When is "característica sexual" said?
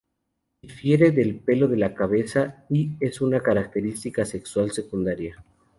3.43-4.71